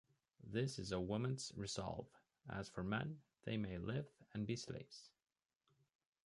[0.43, 2.07] This is a woman's resolve;
[2.49, 5.11] as for men, they may live and be slaves.